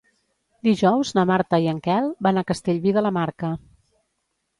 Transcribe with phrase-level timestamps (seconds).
[0.67, 3.51] Dijous na Marta i en Quel van a Castellví de la Marca.